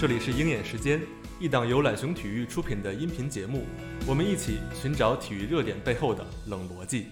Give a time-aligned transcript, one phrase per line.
[0.00, 0.98] 这里是鹰眼时间，
[1.38, 3.66] 一档由懒熊体育出品的音频节目，
[4.06, 7.08] 我们一起寻找体育热点背后的冷逻辑。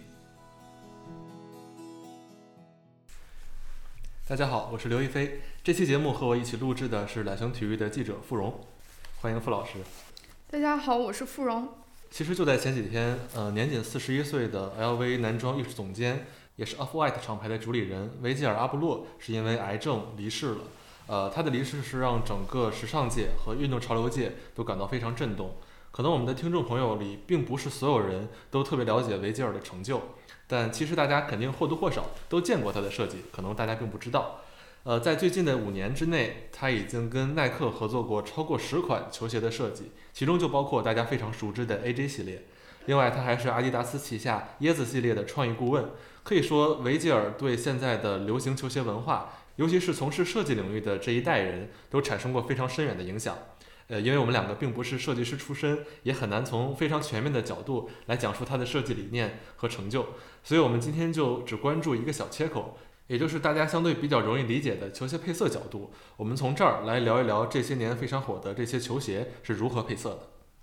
[4.27, 5.39] 大家好，我是刘亦菲。
[5.63, 8.59] 这期节目和我一起录制的是懒熊体育的记者付荣，
[9.21, 9.73] 欢迎付老师。
[10.51, 11.69] 大家好，我是付荣。
[12.11, 16.25] 其实就在前几天，呃，年仅四十一岁的 LV 男装艺术总监，
[16.57, 20.61] 也是 Off-White 厂牌的主理人维吉尔阿布洛，是因为癌症离世了。
[21.09, 25.57] 呃，他的离世是让整个时尚界和运动潮流界都感到非常震动。
[25.91, 30.01] 可能我们的听众朋友里，并不是所有人都特别了解维吉尔的成就，
[30.47, 34.43] 但其实大家肯定或多或少都见过他的设计，可能大家并不知道。
[34.85, 42.45] 呃，在最近的五年之内，他已经跟耐克合作过超过十款球鞋的设计，其中就包括大家非常熟知的 AJ 系列。
[42.85, 45.91] 另外，他还是阿迪达斯旗下椰子系列的创意顾问。
[46.23, 49.31] 可以说，维吉尔对现在的流行球鞋文化。
[49.59, 53.37] 尤其是从事设计领域的这一代人都产生过非常深远的影响，
[53.89, 60.07] 呃，因为我们两个并不是设计师出身，也很难从非常全面的角度来讲述他的设计理念和成就，
[60.45, 70.21] 所以我们今天就只关注一个小切口，也就是大家相对比较容易理解的球鞋配色角度，我们从这儿来聊一聊这些年非常火的这些球鞋是如何配色的。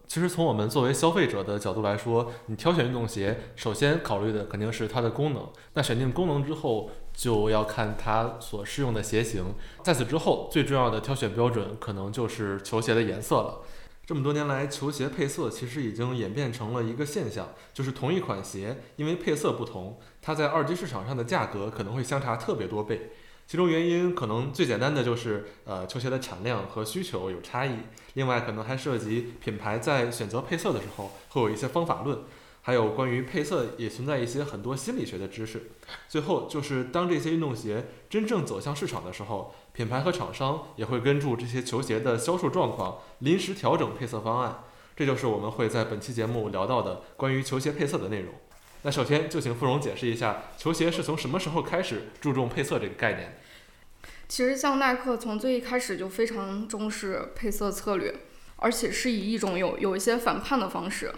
[0.08, 6.90] 其实从我们作为消费者的角度来说，你挑选运动鞋，首先考虑的肯定是它的功能，那选定功能之后。
[7.16, 9.54] 就要看它所适用的鞋型，
[9.84, 13.62] 在此之后，最重要的挑选标准可能就是球鞋的颜色了。
[14.06, 23.14] 这么多年来，球鞋配色其实已经演变成了一个现象，就是同一款鞋，因为配色不同，它在二级市场上的价格可能会相差特别多倍。
[23.48, 27.78] 其中原因可能最简单的就是，呃，球鞋的产量和需求有差异，
[28.14, 32.20] 另外可能还涉及品牌在选择配色的时候会有一些方法论。
[32.66, 35.70] 还有关于配色也存在一些很多心理学的知识。
[36.10, 44.64] 最后就是当这些运动鞋真正走向市场的时候，品牌和厂商也会根据这些球鞋的销售状况临时调整配色方案。
[44.96, 48.34] 这就是我们会在本期节目聊到的关于球鞋配色的内容。
[48.82, 53.38] 那首先就请付荣解释一下，球鞋是从什么时候开始注重配色这个概念？
[54.28, 58.22] 其实像耐克从最一开始就非常重视配色策略，
[58.56, 61.14] 而且是以一种有有一些反叛的方式。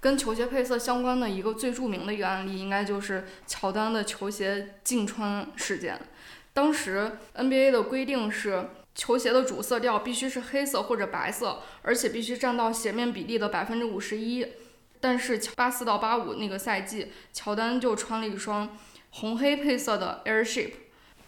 [0.00, 6.00] 跟球鞋配色相关的一个最著名的一个案例，应该就是乔丹的球鞋禁穿事件。
[6.54, 14.46] 当时 NBA 的规定是，球鞋的主色调必须是黑色或者白色，而且必须占到鞋面比例的百分之五十一。
[15.00, 18.76] 但是八四到八五那个赛季，乔丹就穿了一双
[19.10, 20.72] 红黑配色的 Airship，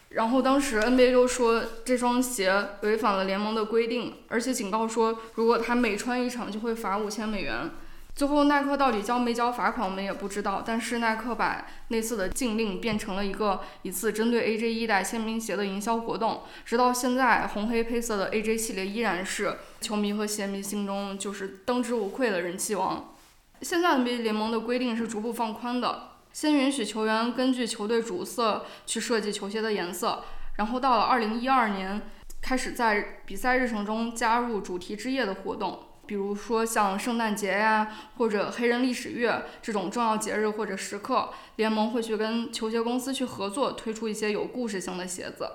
[0.09, 7.71] 然后当时 NBA 就说这双鞋违反了联盟的规定，而且警告说，如果他每穿一场就会罚五千美元。
[8.15, 10.63] 最后，耐克到底交没交罚款，我们也不知道。
[10.65, 16.43] 但是，耐克把那次的禁令变成了一个一次针对 AJ 一代签名鞋的营销活动。
[16.67, 23.15] 直到现在，红黑配色的 AJ 系列依然是球迷和鞋迷心中就是当之无愧的人气王。
[23.63, 30.23] 现在 NBA 联盟的规定是逐步放宽的，先允许球员根据球队主色去设计球鞋的颜色，
[30.59, 32.03] 然后到了2012年，
[32.43, 35.89] 开始在比赛日程中加入主题之夜的活动。
[36.07, 45.53] 比如说像圣诞节呀，或者黑人历史月这种重要节日或者时刻，联盟会去跟球鞋公司去合作，推出一些有故事性的鞋子。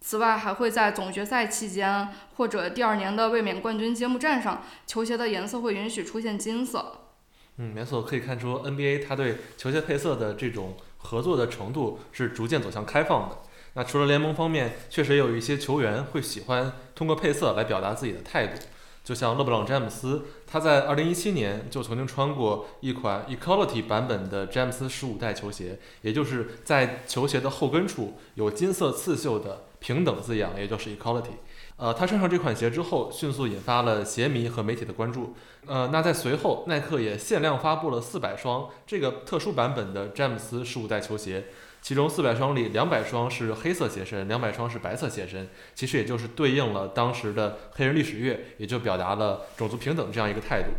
[0.00, 7.00] 此外，还会在总决赛期间或者第二年的卫冕冠军揭幕战上，球鞋的颜色会允许出现金色。
[7.56, 13.38] 嗯，没错，可以看出 NBA 它对球鞋配色的这种合作的程度是逐渐走向开放的。
[13.74, 18.60] 那除了联盟方面，确实也有一些球员会喜欢通过配色来表达自己的态度。
[19.04, 31.34] 就像勒布朗·詹姆斯，他在2017年就曾经穿过一款 Equality 版本的詹姆斯十五代球鞋，也就是在球鞋的后跟处有金色刺绣的平等字样，也就是 Equality。
[31.76, 35.34] 呃，他穿上这款鞋之后，迅速引发了鞋迷和媒体的关注。
[35.66, 41.46] 呃，那在随后，耐克也限量发布了400双这个特殊版本的詹姆斯十五代球鞋。
[41.84, 50.70] 其中四百双里，两百双是黑色鞋身，两百双是白色鞋身，其实也就是对应了当时的黑人历史月，也就表达了种族平等这样一个态度。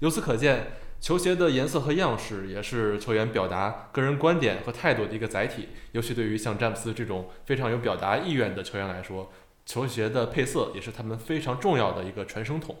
[0.00, 5.68] 由此可见，球鞋的颜色和样式也是球员表达个人观点和态度的一个载体。
[5.92, 9.30] 尤其对于像詹姆斯这种非常有表达意愿的球员来说，
[9.64, 12.74] 球鞋的配色也是他们非常重要的一个传声筒。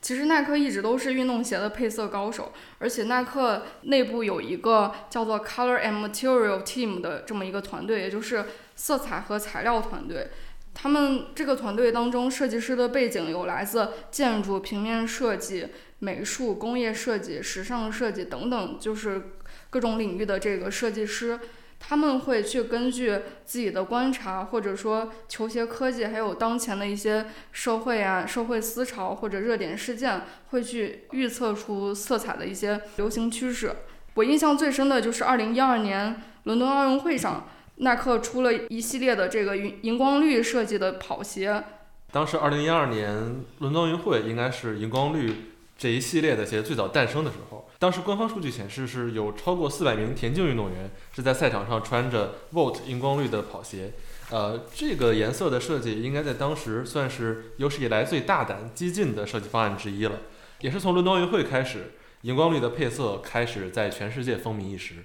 [0.00, 8.46] 其实耐克一直都是运动鞋的配色高手，而且耐克内部有一个叫做 Color and Material Team 的这么一个团队，也就是
[8.76, 10.30] 色彩和材料团队。
[10.72, 15.68] 他们这个团队当中，设计师的背景有来自建筑、平面设计、
[15.98, 19.32] 美术、工业设计、时尚设计等等，就是
[19.68, 21.38] 各种领域的这个设计师。
[21.82, 33.74] 他们会去根据自己的观察，或者说球鞋科技，还有当前的一些社会啊、社会思潮或者热点事件，会去预测出色彩的一些流行趋势。
[34.14, 41.64] 我印象最深的就是二零一二年伦敦奥运会上，耐克出了一系列的这个荧荧光绿设计的跑鞋。
[42.12, 45.49] 当时二零一二年伦敦奥运会应该是荧光绿
[45.80, 47.66] 这一系列的鞋最早诞生的时候。
[47.78, 53.94] 当时官方数据显示，是有超过四百名田径运动员是在赛场上穿着 Volt 荧光绿的跑鞋。
[54.28, 60.20] 呃，这个颜色的设计应该在当时算是有史以来最大胆、激进的设计方案之一了。
[60.60, 64.96] 也是从伦敦奥运会开始，荧光绿的配色开始在全世界风靡一时。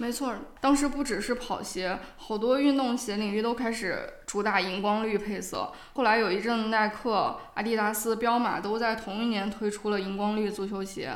[0.00, 5.72] 没错，当时不只是跑鞋，好多运动鞋领域都开始主打荧光绿配色。
[5.94, 11.12] 后来有一阵，耐克、阿迪达斯、彪马都在同一年推出了荧光绿足球鞋。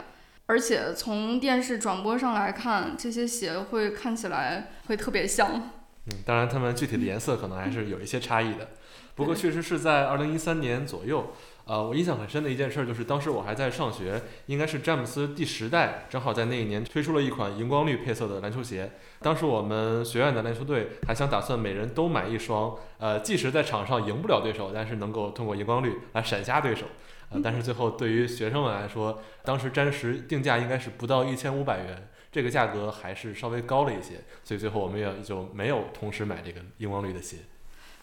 [0.47, 5.71] 而且从电视转播上来看，这些鞋会看起来会特别像。
[6.07, 8.71] 嗯，当然，它们具体的颜色可能还是有一些差异的。
[9.15, 11.33] 不过，确实是在二零一三年左右。
[11.65, 18.91] 呃，我印象很深的一件事儿就是，当时我还在上学，应该是詹姆斯第十代，正好在那一年推出了一款荧光绿配色的篮球鞋。
[19.21, 26.87] 当时我们学院的篮球队还想打算每人都买一双，呃，即使在场上赢不了对手，但是能够通过荧光绿来闪瞎对手。
[27.31, 37.37] 呃，但是最后对于学生们来说，当时詹实定价应该是不到一千五百元，这个价格还是稍微高了一些，所以最后我们也就没有同时买这个荧光绿的鞋。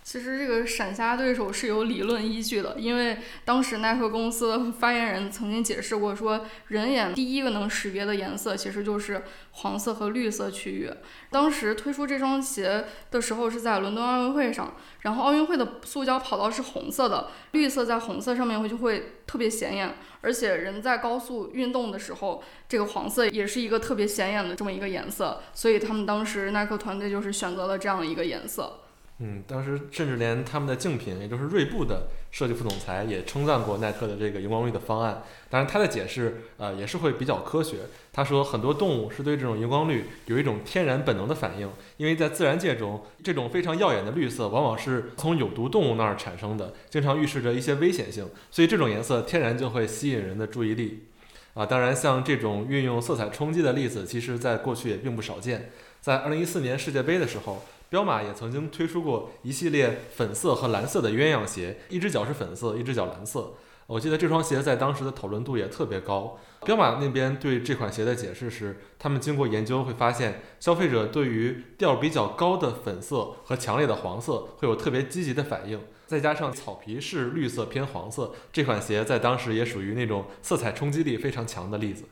[0.10, 9.22] 其实这个闪瞎对手是有理论依据的，因为当时耐克公司发言人曾经解释过，说人眼第一个能识别的颜色其实就是
[9.52, 10.90] 黄色和绿色区域。
[11.30, 28.80] 当时推出这双鞋的时候是在伦敦奥运会上，然后奥运会的塑胶跑道是红色的，绿色在红色上面会就会特别显眼，而且人在高速运动的时候，这个黄色也是一个特别显眼的这么一个颜色，所以他们当时耐克团队就是选择了这样一个颜色。
[29.22, 35.24] 嗯，当时甚至连他们的竞品，也就是锐步的设计副总裁也称赞过耐克的这个荧光绿的方案。
[35.50, 37.80] 当然，他的解释呃也是会比较科学。
[38.14, 51.08] 他说，很多动物是对这种荧光绿有一种天然本能的反应，因为在自然界中，这种非常耀眼的绿色往往是从有毒动物那儿产生的，经常预示着一些危险性，所以这种颜色天然就会吸引人的注意力。
[51.56, 55.72] 啊，当然，像这种运用色彩冲击的例子，其实在过去也并不少见。
[56.00, 57.66] 在2014年世界杯的时候。
[57.90, 63.54] 彪马也曾经推出过一系列粉色和蓝色的鸳鸯鞋，一只脚是粉色，一只脚蓝色。
[63.88, 66.38] 我记得这双鞋在当时的讨论度也特别高。
[66.64, 82.04] 彪马那边对这款鞋的解释是，他们经过研究会发现，消费者对于调比较高的粉色和强烈的黄色会有特别积极的反应，再加上草皮是绿色偏黄色，这款鞋在当时也属于那种色彩冲击力非常强的例子。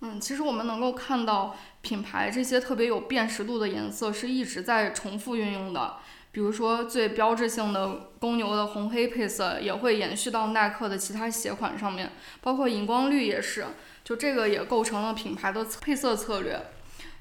[0.00, 5.96] 嗯，其实我们能够看到品牌这些特别有辨识度的颜色是一直在重复运用的。
[6.30, 12.10] 比如说最标志性的公牛的红黑配色也会延续到耐克的其他鞋款上面，
[12.40, 13.66] 包括荧光绿也是。
[14.02, 16.60] 就这个也构成了品牌的配色策略。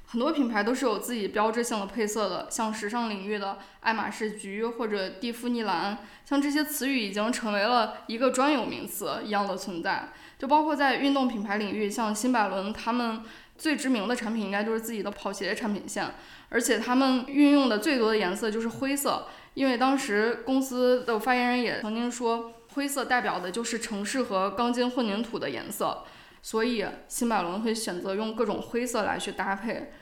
[0.07, 10.09] 很多品牌都是有自己标志性的配色的，像时尚领域的爱马仕橘或者蒂芙尼蓝，像这些词语已经成为了一个专有名词一样的存在。
[10.43, 13.21] 就包括在运动品牌领域，像新百伦，他们
[13.57, 16.15] 最知名的产品应该就是自己的跑鞋产品线，
[16.49, 26.03] 而且他们运用的最多的颜色就是灰色，因为当时公司的发言人也曾经说，灰色代表的就是城市和钢筋混凝土的颜色，
[26.41, 29.93] 所以新百伦会选择用各种灰色来去搭配。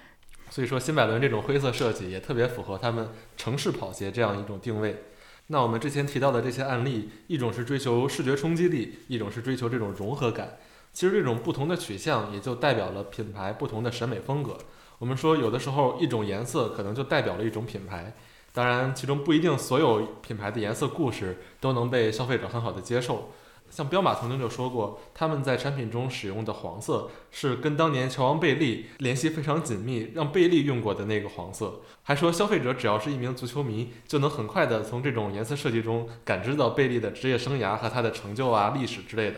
[0.49, 5.03] 所以说，新百伦这种灰色设计也特别符合他们城市跑鞋这样一种定位。
[5.51, 10.57] 那我们之前提到的这些案例，一种是追求视觉冲击力，一种是追求这种融合感。
[10.93, 14.57] 其实这种不同的取向，也就代表了品牌不同的审美风格。
[14.97, 18.15] 我们说，有的时候一种颜色可能就代表了一种品牌。
[18.53, 23.33] 当然，其中不一定所有品牌的颜色故事都能被消费者很好的接受。
[23.71, 31.81] 像彪马曾经就说过，他们在产品中使用的黄色是跟当年乔王贝利联系非常紧密，让贝利用过的那个黄色。
[32.03, 39.37] 还说消费者只要是一名足球迷，就能很快的从这种颜色设计中感知到贝利的职业生涯和他的成就啊、历史之类的。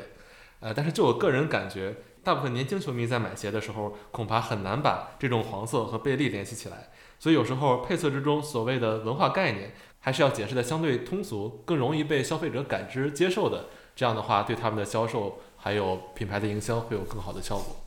[0.59, 6.89] 呃，但是就我个人感觉，大部分年轻球迷在买鞋的时候，恐怕很难把这种黄色和贝利联系起来。
[7.19, 13.67] 所以有时候配色之中所谓的文化概念，还是要解释的相对通俗，更容易被消费者感知接受的。
[13.95, 17.77] 这样的话，对他们的销售还有品牌的营销会有更好的效果。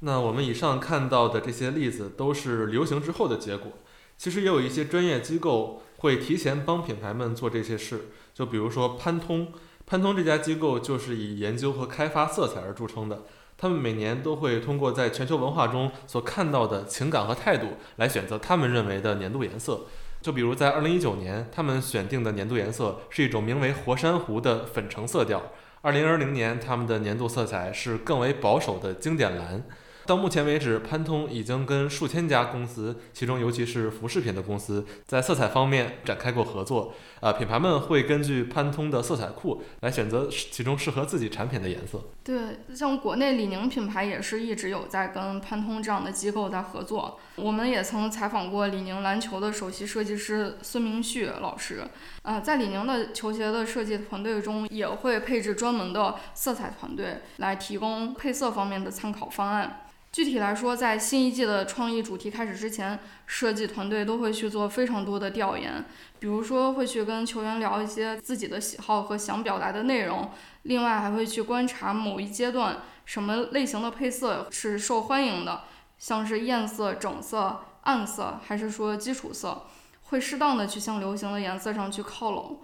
[0.00, 3.72] 那我们以上看到的这些例子都是流行之后的结果。
[4.18, 9.52] 其实也有一些专业机构会提前帮品牌们做这些事，就比如说潘通。
[9.86, 13.22] 潘通这家机构就是以研究和开发色彩而著称的。
[13.56, 19.86] 他们每年都会通过在全球文化中所看到的情感和态度来选择他们认为的年度颜色。
[20.26, 25.40] 就比如在2019年，他们选定的年度颜色是一种名为“活珊瑚”的粉橙色调。
[25.84, 29.62] 2020年，他们的年度色彩是更为保守的经典蓝。
[30.04, 36.92] 到目前为止，潘通已经跟数千家公司，其中尤其是服饰品的公司，在色彩方面展开过合作。
[37.20, 42.02] 呃，品牌们会根据潘通的色彩库来选择其中适合自己产品的颜色。
[42.24, 42.36] 对，
[42.74, 47.20] 像国内李宁品牌也是一直有在跟潘通这样的机构在合作。
[47.36, 51.84] 我们也曾采访过李宁篮球的首席设计师孙明旭老师。
[52.22, 59.82] 呃，在李宁的球鞋的设计团队中，也会配置专门的色彩团队来提供配色方面的参考方案。
[60.12, 65.84] 具体来说，在新一季的创意主题开始之前，设计团队都会去做非常多的调研，
[66.18, 70.30] 比如说会去跟球员聊一些自己的喜好和想表达的内容，
[70.62, 75.64] 另外还会去观察某一阶段什么类型的配色是受欢迎的，
[75.98, 79.62] 像是艳色、整色、暗色，还是说基础色，
[80.04, 82.60] 会适当的去向流行的颜色上去靠拢。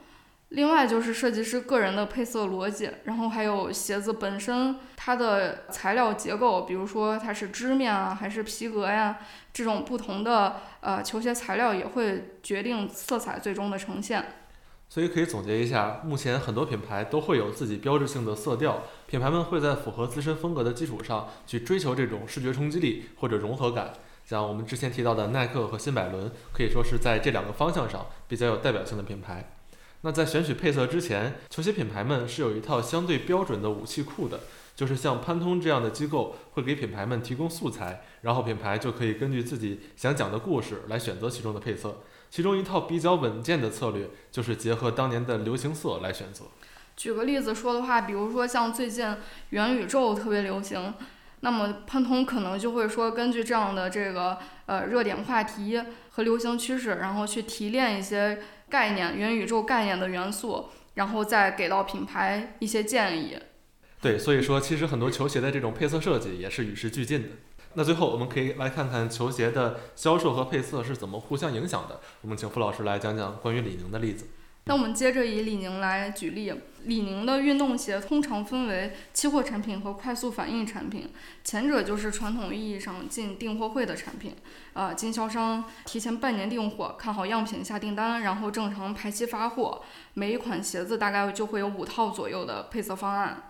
[0.51, 9.19] 另外就是设计师个人的配色逻辑，然后还有鞋子本身它的材料结构，比如说它是织面啊还是皮革呀，
[9.55, 14.23] 这种不同的呃球鞋材料也会决定色彩最终的呈现。
[14.93, 23.95] 所以可以总结一下，目前很多品牌都会有自己标志性的色调，品牌们会在符合自身风格的基础上去追求这种视觉冲击力或者融合感。
[24.27, 29.55] 像我们之前提到的耐克和新百伦，可以说是在这两个方向上比较有代表性的品牌。
[30.03, 34.41] 那在选取配色之前，球鞋品牌们是有一套相对标准的武器库的，
[34.77, 42.03] 就是像潘通这样的机构会给品牌们提供素材，然后品牌就可以根据自己想讲的故事来选择其中的配色。
[42.33, 46.47] 其中一套比较稳健的策略就是结合当年的流行色来选择。
[46.97, 49.15] 举个例子说的话，比如说像最近
[49.51, 50.95] 元宇宙特别流行，
[51.41, 55.81] 那么潘通可能就会说根据这样的这个呃热点话题
[56.12, 58.43] 和流行趋势，然后去提炼一些。
[58.73, 63.37] 概念元宇宙概念的元素，然后再给到品牌一些建议。
[64.01, 67.29] 对，所以说其实很多球鞋的这种配色设计也是与时俱进的。
[67.75, 72.00] 那最后我们可以来看看球鞋的销售和配色是怎么互相影响的。
[72.21, 74.26] 我们请付老师来讲讲关于李宁的例子。
[74.64, 76.52] 那我们接着以李宁来举例，
[76.85, 81.11] 李宁的运动鞋通常分为期货产品和快速反应产品。
[81.43, 84.37] 前者就是传统意义上进订货会的产品，
[84.75, 89.83] 呃，经销商提前半年订货，看好样品下订单，然后正常排期发货。
[90.14, 93.43] 每一款鞋子大概就会有五套左右的配色方案。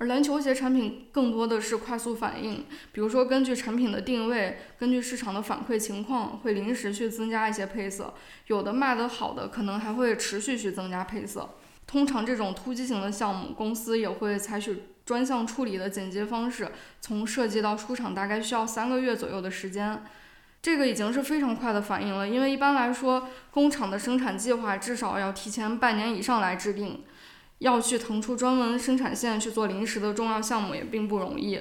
[0.00, 8.14] 而篮球鞋产品更多的是快速反应，比如说根据产品的定位，根据市场的反馈情况，会临时去增加一些配色。
[8.46, 11.50] 有的卖得好的，可能还会持续去增加配色。
[11.84, 20.00] 通常这种突击型的项目，公司也会采取专项处理的剪接方式，从设计到出厂大概需要三个月左右的时间。
[20.62, 27.04] 这个已经是非常快的反应了，因为一般来说，工厂的生产计划至少要提前半年以上来制定。
[27.58, 31.60] 要去腾出专门生产线去做临时的重要项目也并不容易，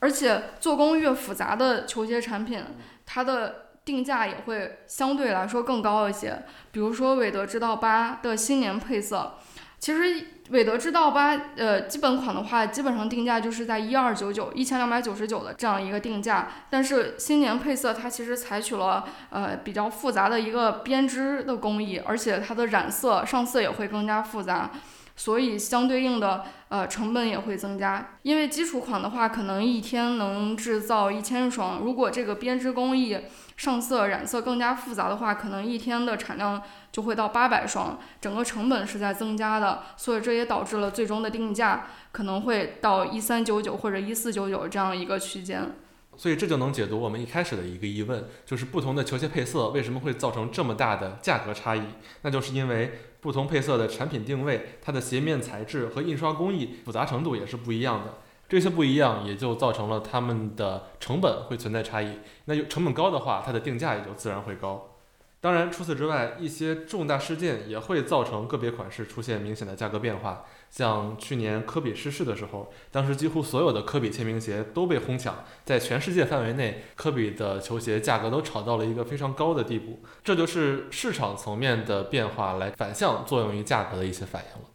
[0.00, 2.62] 而且做工越复杂的球鞋产品，
[3.06, 6.42] 它的定价也会相对来说更高一些。
[6.72, 9.34] 比如说韦德之道八的新年配色，
[9.78, 16.48] 其实韦德之道八呃基本款的话，基本上定价就是在一二九九一千两百九十九的这样一个定价。
[16.68, 24.70] 但是新年配色它其实采取了呃比较复杂的一个编织的工艺，而且它的染色上色也会更加复杂。
[25.18, 33.18] 所以相对应的呃成本也会增加，因为基础款的话可能一天能制造一千双，如果这个编织工艺、
[33.56, 45.74] 上色、染色更加复杂的话，可能一天的产量就会到八百双，整个成本是在增加的，所以这也导致了最终的定价可能会到一三九九或者一四九九这样一个区间。
[46.18, 51.82] 所以这就能解读我们一开始的一个疑问，就是不同的球鞋配色为什么会造成这么大的价格差异？
[52.22, 58.14] 那就是因为不同配色的产品定位、它的鞋面材质和印刷工艺复杂程度也是不一样的。
[58.48, 62.18] 这些不一样也就造成了它们的成本会存在差异。
[62.46, 64.96] 那有成本高的话，它的定价也就自然会高。
[65.40, 70.44] 当然，除此之外，一些重大事件也会造成个别款式出现明显的价格变化。
[70.70, 80.00] 像去年科比逝世的时候，当时几乎所有的科比签名鞋都被哄抢，在全世界范围内，科比的球鞋价格都炒到了一个非常高的地步。
[80.22, 84.68] 这就是市场层面的变化来反向作用于价格的一些反应了。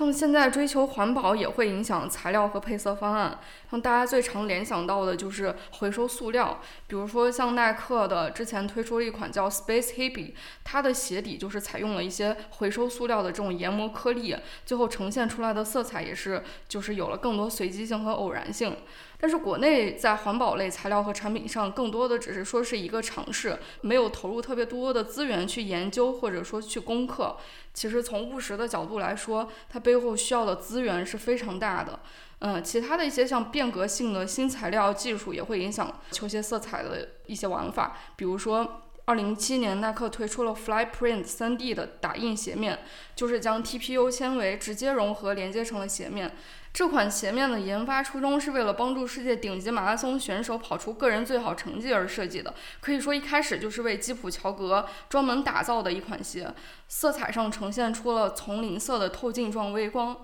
[0.00, 3.38] 像现在追求环保也会影响材料和配色方案，
[3.70, 10.32] 像大家最常联想到的就是回收塑料，比如说像耐克的之前推出了一款叫 Space Hippie，
[10.64, 18.74] 它的鞋底就是采用了一些回收塑料的这种研磨颗粒，最后呈现出来的色彩也是就是有了更多随机性和偶然性。
[19.20, 27.36] 但是国内在环保类材料和产品上，更多的只是说是一个尝试，没有投入特别多的资源去研究或者说去攻克。
[27.74, 32.00] 其实从务实的角度来说，它背后需要的资源是非常大的。
[32.38, 38.82] 嗯，其他的一些像变革性的新材料技术也会影响球鞋色彩的一些玩法，比如说。
[39.10, 42.78] 二零一七年，耐克推出了 Flyprint 3D 的打印鞋面，
[43.16, 46.32] 就是将 TPU 纤维直接融合连接成了鞋面。
[46.72, 56.48] 这款鞋面的研发初衷是为了帮助世界顶级马拉松选手跑出个人最好成绩而设计的，可以说一开始就是为基普乔格专门打造的一款鞋。
[56.86, 60.18] 色彩上呈现出了丛林色的透镜状微光，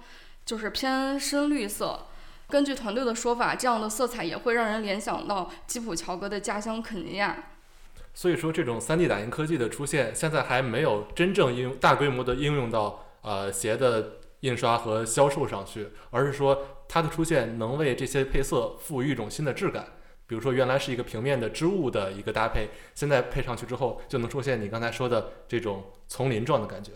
[0.44, 2.06] 就是偏深绿色。
[2.46, 7.36] 根据团队的说法，这样的色彩也会让人联想到基普乔格的家乡肯尼亚。
[8.16, 19.84] 所以说，这种 3D 打印科技的出现，现在还没有真正应用、大规模的应用到呃鞋的印刷和销售上去，而是说它的出现能为这些配色赋予一种新的质感。
[20.26, 26.92] 比如说，原来是一个平面的织物的一个搭配，现在配上去之后，就能出现你刚才说的这种丛林状的感觉。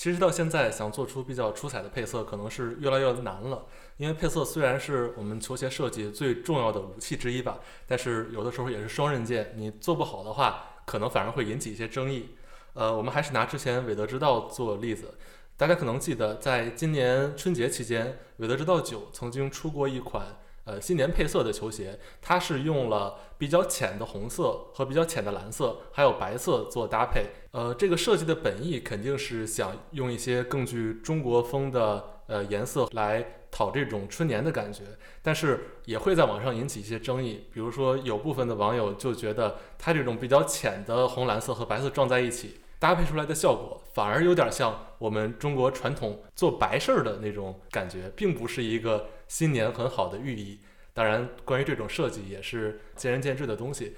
[0.00, 3.66] 其实到现在，想做出比较出彩的配色，可能是越来越难了。
[3.98, 9.52] 因为配色虽然是我们球鞋设计最重要的武器之一吧，但是有的时候也是双刃剑。
[9.56, 12.30] 你做不好的话，可能反而会引起一些争议。
[12.72, 15.12] 呃，我们还是拿之前韦德之道做例子。
[15.58, 20.24] 大家可能记得，在今年春节期间，韦德之道九曾经出过一款。
[20.70, 27.26] 呃，新年配色的球鞋，它是用了比较浅的红色和比较浅的蓝色，还有白色做搭配。
[27.50, 34.84] 呃，这个设计的本意肯定是想用一些更具中国风的呃颜色来讨这种春年的感觉，
[35.22, 37.46] 但是也会在网上引起一些争议。
[37.52, 42.60] 比如说，有部分的网友就觉得它这种比较浅的红蓝色和白色撞在一起。
[42.78, 50.58] 搭配出来的效果反而有点像我们中国传统做白事儿的那种感觉，并不是一个新年很好的寓意。
[50.92, 53.94] 当然，关于这种设计也是见仁见智的东西。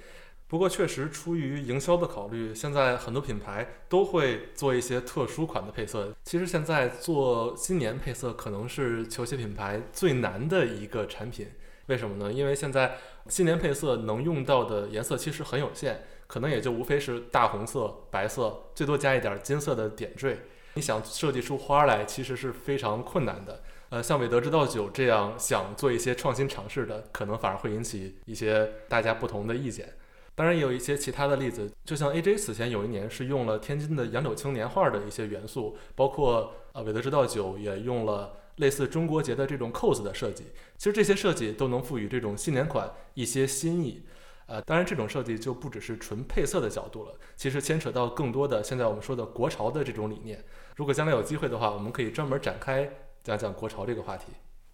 [0.47, 6.13] 不过，确实出于营销的考虑，现在很多品牌都会做一些特殊款的配色。
[6.23, 11.47] 其实，现在做新年配色可能是球鞋品牌最难的一个产品。
[11.87, 12.31] 为什么呢？
[12.31, 16.03] 因为现在新年配色能用到的颜色其实很有限。
[16.25, 20.39] 可能也就无非是大红色、白色，最多加一点金色的点缀。
[20.73, 23.61] 你想设计出花来，其实是非常困难的。
[23.93, 29.87] 呃，像韦德之道九这样想做一些创新尝试的，可能反而会引起一些大家不同的意见。
[30.33, 40.45] 当然，也有一些其他的例子，就像 AJ 此前有一年是用了天津的杨柳青年画的一些元素，包括呃韦德之道九也用了类似中国结的这种扣子的设计。
[40.75, 44.01] 其实这些设计都能赋予这种新年款一些新意。
[44.47, 50.43] 呃，当然，这种设计就不只是纯配色的角度了，其实牵扯到更多的现在我们说的国潮的这种理念。
[50.75, 52.91] 如果将来有机会的话，我们可以专门展开
[53.23, 54.25] 讲讲国潮这个话题。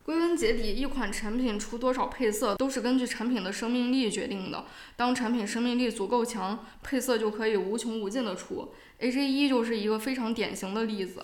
[0.03, 4.65] 归根结底，一款产品出多少配色都是根据产品的生命力决定的。
[4.95, 8.73] 当产品生命力足够强，配色就可以无穷无尽的出。
[8.99, 11.23] AJ 一就是一个非常典型的例子。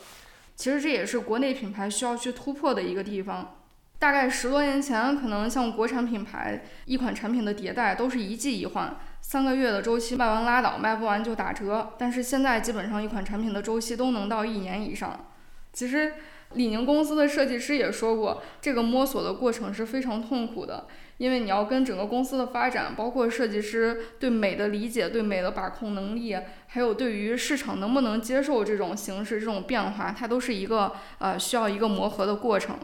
[0.55, 3.57] 其实这也是国内品牌需要去突破的一个地方。
[3.97, 11.93] 大概十多年前，可能像国产品牌一款产品的迭代都是一季一换，三个月的周期卖完拉倒，卖不完就打折。
[11.97, 15.25] 但是现在基本上一款产品的周期都能到一年以上。
[15.73, 16.13] 其实
[16.53, 32.77] 李宁公司的设计师也说过，这个摸索的过程是非常痛苦的，因为你要跟整个公司的发展，包括设计师对美的理解、对美的把控能力，还有对于市场能不能接受这种形式、这种变化，它都是一个呃需要一个磨合的过程。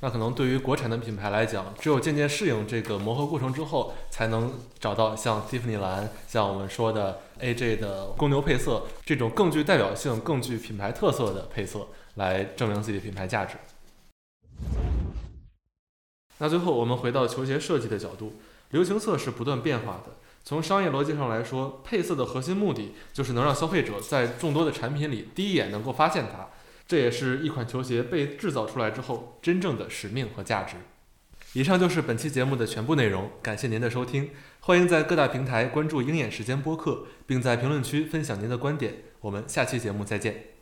[0.00, 13.56] 那可能对于国产的品牌来讲，只有渐渐适应这个磨合过程之后，才能找到像蒂芙尼蓝、像我们说的 AJ 的公牛配色这种更具代表性、更具品牌特色的配色，来证明自己的品牌价值。
[16.38, 18.34] 那最后我们回到球鞋设计的角度，
[18.70, 20.16] 流行色是不断变化的。
[20.44, 26.46] 从商业逻辑上来说，配色的核心目的就是能让消费者在众多的产品里第一眼能够发现它。
[26.86, 30.76] 这也是一款球鞋被制造出来之后真正的使命和价值。
[31.54, 34.30] 以上就是本期节目的全部内容，感谢您的收听。
[34.60, 39.04] 欢迎在各大平台关注“鹰眼时间”播客，并在评论区分享您的观点。
[39.22, 40.55] 我们下期节目再见。